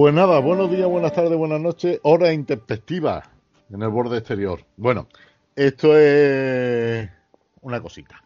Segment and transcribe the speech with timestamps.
[0.00, 2.00] Pues nada, buenos días, buenas tardes, buenas noches.
[2.04, 3.22] Hora intempestiva
[3.68, 4.60] en el borde exterior.
[4.78, 5.08] Bueno,
[5.54, 7.06] esto es
[7.60, 8.24] una cosita.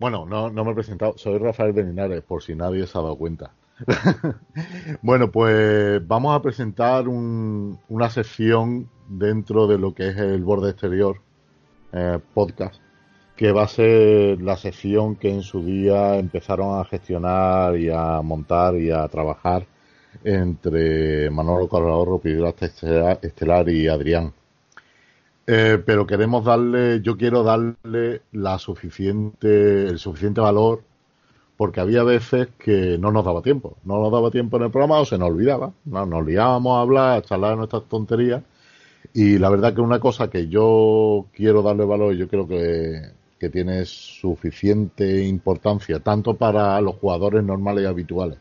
[0.00, 1.16] Bueno, no, no me he presentado.
[1.16, 3.52] Soy Rafael Beninares, por si nadie se ha dado cuenta.
[5.02, 11.20] bueno, pues vamos a presentar una sección dentro de lo que es el borde exterior
[11.92, 12.82] eh, podcast,
[13.36, 18.20] que va a ser la sección que en su día empezaron a gestionar y a
[18.20, 19.64] montar y a trabajar
[20.24, 22.54] entre Manolo Calahorro, Piedra
[23.22, 24.32] Estelar y Adrián.
[25.46, 30.82] Eh, pero queremos darle, yo quiero darle la suficiente, el suficiente valor
[31.56, 35.00] porque había veces que no nos daba tiempo, no nos daba tiempo en el programa
[35.00, 38.42] o se nos olvidaba, no, nos liábamos a hablar, a charlar nuestras tonterías.
[39.14, 43.02] Y la verdad que una cosa que yo quiero darle valor yo creo que,
[43.38, 48.38] que tiene suficiente importancia tanto para los jugadores normales y habituales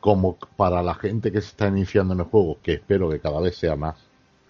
[0.00, 3.40] como para la gente que se está iniciando en el juego, que espero que cada
[3.40, 3.96] vez sea más,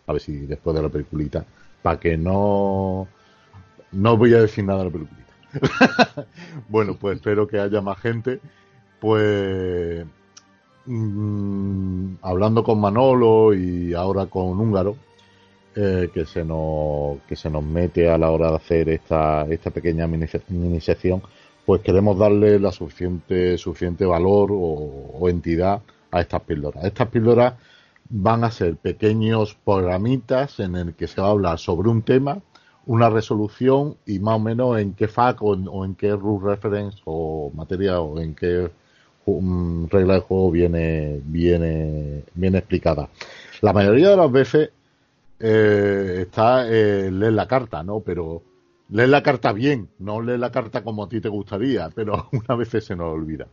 [0.06, 1.44] a ver si después de la peliculita,
[1.82, 3.08] para que no...
[3.90, 5.28] No voy a decir nada de la peliculita.
[6.68, 8.40] bueno, pues espero que haya más gente.
[9.00, 10.04] Pues
[10.86, 14.96] mm, hablando con Manolo y ahora con Húngaro,
[15.74, 19.70] eh, que se nos que se nos mete a la hora de hacer esta, esta
[19.70, 20.80] pequeña mini, mini
[21.68, 26.82] pues queremos darle la suficiente, suficiente valor o, entidad a estas píldoras.
[26.82, 27.56] Estas píldoras
[28.08, 32.38] van a ser pequeños programitas en el que se va a hablar sobre un tema,
[32.86, 37.52] una resolución y más o menos en qué FAQ o en, qué rule reference o
[37.54, 38.70] materia o en qué
[39.26, 43.10] um, regla de juego viene, viene, viene explicada.
[43.60, 44.70] La mayoría de las veces
[45.38, 48.00] eh, está eh, leer la carta, ¿no?
[48.00, 48.40] Pero
[48.90, 52.56] lees la carta bien, no lees la carta como a ti te gustaría, pero una
[52.56, 53.46] vez se nos olvida.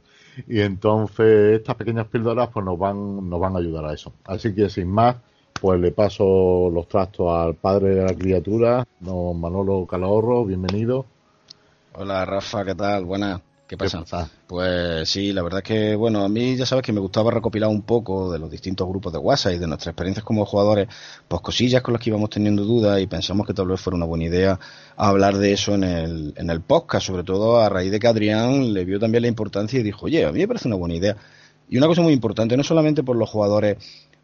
[0.47, 4.13] Y entonces estas pequeñas píldoras pues nos van, nos van a ayudar a eso.
[4.25, 5.17] Así que sin más,
[5.59, 11.05] pues le paso los trastos al padre de la criatura, don Manolo Calahorro, bienvenido.
[11.93, 13.05] Hola Rafa, ¿qué tal?
[13.05, 13.41] Buenas.
[13.67, 14.29] ¿Qué pasa?
[14.45, 17.67] Pues sí, la verdad es que, bueno, a mí ya sabes que me gustaba recopilar
[17.67, 20.87] un poco de los distintos grupos de WhatsApp y de nuestras experiencias como jugadores,
[21.27, 24.05] pues cosillas con las que íbamos teniendo dudas y pensamos que tal vez fuera una
[24.05, 24.59] buena idea
[24.95, 28.71] hablar de eso en el, en el podcast, sobre todo a raíz de que Adrián
[28.71, 31.17] le vio también la importancia y dijo, oye, a mí me parece una buena idea.
[31.67, 33.77] Y una cosa muy importante, no solamente por los jugadores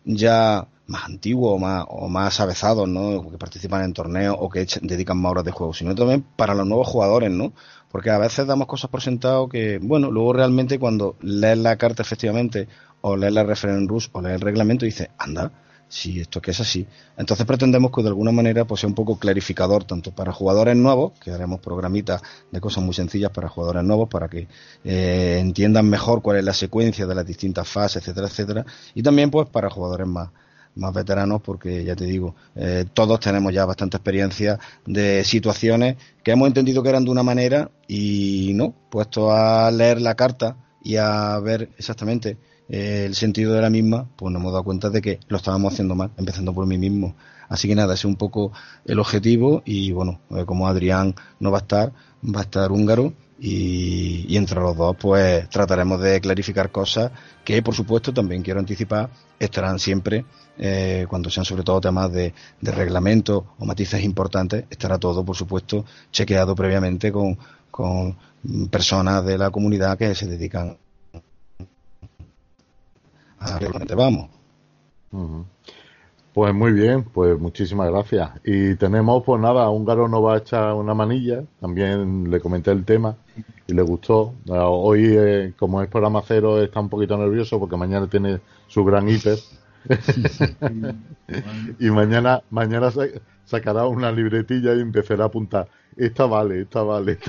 [0.06, 3.30] ya más antiguos o más, o más avezados, ¿no?
[3.30, 6.68] Que participan en torneos o que dedican más horas de juego, sino también para los
[6.68, 7.54] nuevos jugadores, ¿no?
[7.92, 12.02] Porque a veces damos cosas por sentado que, bueno, luego realmente cuando lees la carta
[12.04, 12.68] efectivamente,
[13.02, 15.52] o lees la reference rules, o lees el reglamento, dices, anda,
[15.92, 16.88] si esto que es así.
[17.18, 21.12] Entonces pretendemos que de alguna manera pues sea un poco clarificador tanto para jugadores nuevos,
[21.20, 24.48] que haremos programitas de cosas muy sencillas para jugadores nuevos para que
[24.86, 28.66] eh, entiendan mejor cuál es la secuencia de las distintas fases, etcétera, etcétera,
[28.96, 30.30] y también pues para jugadores más
[30.74, 36.32] más veteranos porque ya te digo, eh, todos tenemos ya bastante experiencia de situaciones que
[36.32, 40.96] hemos entendido que eran de una manera y no, puesto a leer la carta y
[40.96, 42.38] a ver exactamente
[42.72, 45.94] el sentido de la misma, pues nos hemos dado cuenta de que lo estábamos haciendo
[45.94, 47.16] mal, empezando por mí mismo.
[47.50, 48.54] Así que nada, ese es un poco
[48.86, 51.92] el objetivo y bueno, eh, como Adrián no va a estar,
[52.24, 57.12] va a estar húngaro y, entre los dos pues trataremos de clarificar cosas
[57.44, 59.10] que por supuesto también quiero anticipar
[59.40, 60.26] estarán siempre
[60.60, 65.86] eh, cuando sean sobre todo temas de, reglamento o matices importantes estará todo por supuesto
[66.12, 67.36] chequeado previamente con,
[67.72, 68.16] con
[68.70, 70.78] personas de la comunidad que se dedican
[73.42, 74.30] a vamos
[76.34, 78.32] pues muy bien, pues muchísimas gracias.
[78.46, 82.86] Y tenemos, pues nada, Húngaro nos va a echar una manilla, también le comenté el
[82.86, 83.18] tema
[83.68, 84.34] y le gustó.
[84.48, 89.10] Hoy, eh, como es programa cero, está un poquito nervioso porque mañana tiene su gran
[89.10, 89.40] hiper.
[91.80, 92.90] y mañana, mañana
[93.44, 95.68] sacará una libretilla y empezará a apuntar.
[95.98, 97.20] Esta vale, esta vale.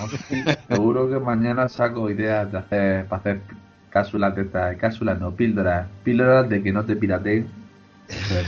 [0.68, 3.40] Seguro que mañana saco ideas de hacer, para hacer
[3.88, 7.46] cápsulas de estas, cápsulas no, píldoras, píldoras de que no te pirateen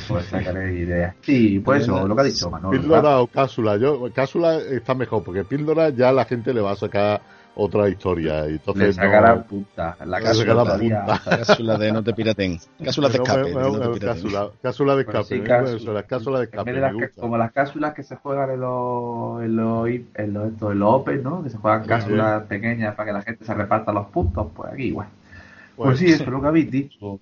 [0.09, 1.15] pues sacaré ideas.
[1.23, 2.79] Sí, pues eso, lo que ha dicho Manolo.
[2.79, 3.77] Píldora o cápsula.
[3.77, 7.21] Yo, cápsula está mejor, porque píldora ya la gente le va a sacar
[7.55, 8.49] otra historia.
[8.49, 9.97] Y entonces le sacará no, punta.
[10.07, 11.21] La cápsula, la punta.
[11.47, 12.59] cápsula de no te piraten.
[12.83, 13.53] Cápsula de escape.
[14.63, 15.25] cápsula, de escape.
[15.25, 17.11] Sí, cápsula, de escape.
[17.21, 21.23] como las cápsulas que se juegan en los, en los, en los, en los Open,
[21.23, 21.43] ¿no?
[21.43, 24.47] Que se juegan cápsulas pequeñas para que la gente se reparta los puntos.
[24.55, 25.09] Pues aquí, igual.
[25.85, 27.21] Pues sí, eso es lo que habéis dicho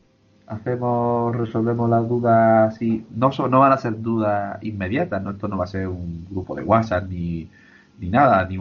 [0.49, 5.31] hacemos, resolvemos las dudas así, no, no van a ser dudas inmediatas, ¿no?
[5.31, 7.49] esto no va a ser un grupo de WhatsApp ni,
[7.99, 8.59] ni nada, ni,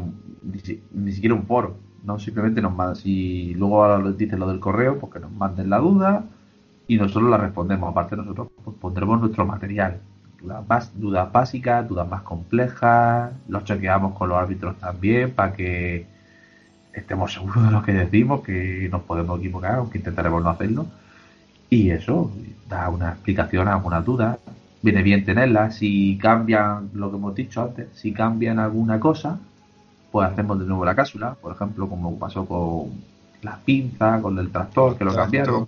[0.91, 4.99] ni, siquiera un foro, no simplemente nos mandan, si luego ahora dicen lo del correo,
[4.99, 6.25] pues que nos manden la duda
[6.87, 7.89] y nosotros la respondemos.
[7.89, 9.99] Aparte nosotros pues, pondremos nuestro material.
[10.41, 16.05] Dudas, dudas básicas, dudas más complejas, los chequeamos con los árbitros también para que
[16.99, 20.85] estemos seguros de lo que decimos, que nos podemos equivocar, aunque intentaremos no hacerlo.
[21.69, 22.31] Y eso,
[22.69, 24.37] da una explicación a algunas dudas.
[24.81, 25.75] Viene bien tenerlas.
[25.75, 29.39] Si cambian lo que hemos dicho antes, si cambian alguna cosa,
[30.11, 31.35] pues hacemos de nuevo la cápsula.
[31.41, 32.91] Por ejemplo, como pasó con
[33.41, 35.67] las pinzas, con el tractor, que lo cambiaron.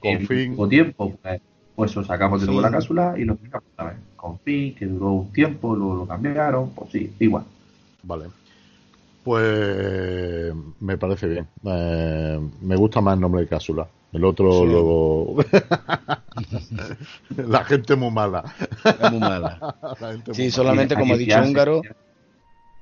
[0.00, 0.56] Con fin.
[0.68, 1.40] tiempo, pues,
[1.74, 3.96] pues, eso sacamos de nuevo la cápsula y lo explicamos vez.
[4.16, 7.44] Con fin, que duró un tiempo, luego lo cambiaron, pues sí, igual.
[8.04, 8.26] Vale.
[9.24, 11.48] Pues me parece bien.
[11.62, 13.88] me gusta más el nombre de cápsula.
[14.12, 15.36] El otro luego.
[17.36, 18.44] la gente muy mala.
[19.10, 19.76] muy mala.
[20.32, 21.82] sí, solamente como ha dicho Húngaro.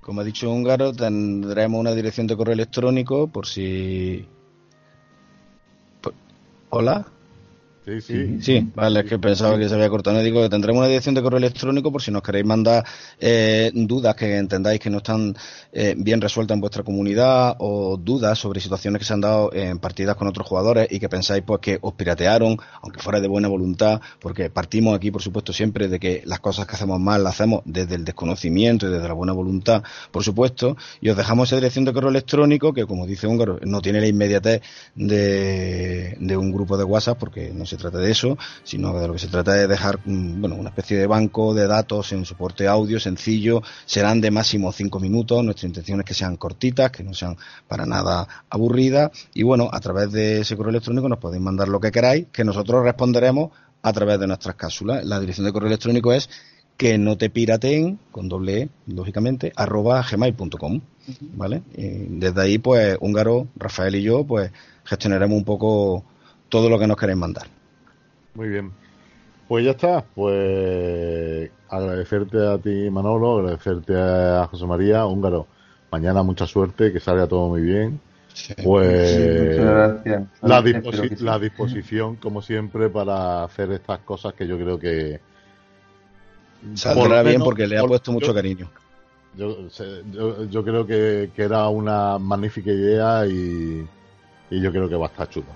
[0.02, 4.26] Como ha dicho Húngaro, tendremos una dirección de correo electrónico por si.
[6.68, 7.06] ¿Hola?
[7.84, 8.40] Sí, sí.
[8.40, 10.16] Sí, vale, es que pensaba que se había cortado.
[10.16, 12.84] No digo que tendremos una dirección de correo electrónico por si nos queréis mandar
[13.18, 15.34] eh, dudas que entendáis que no están
[15.72, 19.80] eh, bien resueltas en vuestra comunidad o dudas sobre situaciones que se han dado en
[19.80, 23.48] partidas con otros jugadores y que pensáis pues que os piratearon, aunque fuera de buena
[23.48, 27.34] voluntad, porque partimos aquí, por supuesto, siempre de que las cosas que hacemos mal las
[27.34, 29.82] hacemos desde el desconocimiento y desde la buena voluntad,
[30.12, 33.82] por supuesto, y os dejamos esa dirección de correo electrónico que, como dice Húngaro, no
[33.82, 34.62] tiene la inmediatez
[34.94, 39.14] de, de un grupo de WhatsApp porque no se trata de eso, sino de lo
[39.14, 42.24] que se trata es de dejar mm, bueno, una especie de banco de datos en
[42.26, 47.02] soporte audio sencillo, serán de máximo cinco minutos, nuestra intención es que sean cortitas, que
[47.02, 47.36] no sean
[47.68, 51.80] para nada aburridas y bueno, a través de ese correo electrónico nos podéis mandar lo
[51.80, 53.50] que queráis, que nosotros responderemos
[53.82, 55.04] a través de nuestras cápsulas.
[55.04, 56.28] La dirección de correo electrónico es
[56.76, 60.80] que no te pirateen, con doble E, lógicamente, arroba gmail.com,
[61.36, 61.62] ¿vale?
[61.74, 64.50] desde ahí, pues, Húngaro, Rafael y yo, pues,
[64.84, 66.04] gestionaremos un poco
[66.48, 67.61] todo lo que nos queréis mandar.
[68.34, 68.72] Muy bien.
[69.48, 70.04] Pues ya está.
[70.14, 75.46] Pues agradecerte a ti, Manolo, agradecerte a José María, húngaro.
[75.90, 78.00] Mañana mucha suerte, que salga todo muy bien.
[78.64, 80.02] Pues La,
[80.40, 85.20] la, disposición, como siempre, para hacer estas cosas que yo creo que
[86.74, 88.70] saldrá bien porque le ha puesto mucho cariño.
[89.36, 89.68] Yo,
[90.50, 93.86] yo, creo que, era una magnífica idea y,
[94.50, 95.46] y yo creo que va a estar chulo.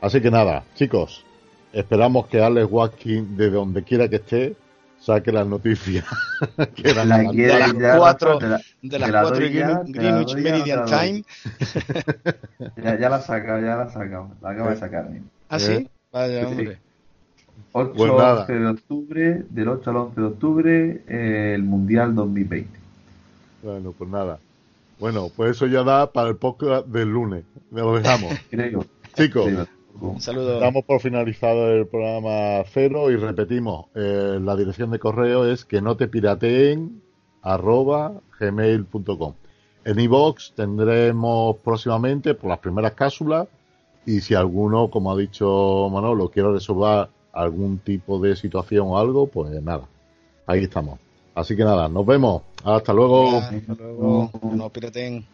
[0.00, 1.24] Así que nada, chicos,
[1.72, 4.56] Esperamos que Alex Watkins, de donde quiera que esté,
[4.98, 6.04] saque las noticias.
[6.74, 11.24] que de las cuatro, de, las cuatro Greenwich Meridian Time.
[12.82, 15.08] ya, ya, la saca, ya la saca, la acaba de sacar.
[15.48, 15.88] ¿Ah, sí?
[16.12, 16.78] Vaya, hombre.
[17.72, 22.78] 8 pues 11 de octubre, del 8 al 11 de octubre, eh, el Mundial 2020.
[23.62, 24.40] Bueno, pues nada.
[24.98, 27.44] Bueno, pues eso ya da para el podcast del lunes.
[27.70, 28.34] Me lo dejamos.
[28.50, 28.84] Creo.
[29.14, 29.68] Chicos.
[30.00, 30.60] Un saludo.
[30.60, 35.80] Damos por finalizado el programa cero y repetimos, eh, la dirección de correo es que
[35.80, 37.02] no te pirateen
[37.42, 39.34] arroba gmail.com.
[39.84, 43.48] En iVox tendremos próximamente por las primeras cápsulas
[44.06, 49.26] y si alguno, como ha dicho Manolo, quiere resolver algún tipo de situación o algo,
[49.26, 49.88] pues nada,
[50.46, 50.98] ahí estamos.
[51.34, 52.42] Así que nada, nos vemos.
[52.64, 53.38] Hasta luego.
[53.38, 54.30] Hasta luego.
[54.42, 55.24] No pirateen.